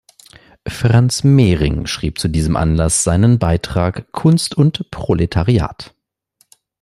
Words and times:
Franz 0.67 1.23
Mehring 1.23 1.85
schrieb 1.85 2.17
zu 2.17 2.27
diesem 2.27 2.55
Anlass 2.55 3.03
seinen 3.03 3.37
Beitrag 3.37 4.11
"Kunst 4.11 4.55
und 4.55 4.89
Proletariat. 4.89 5.93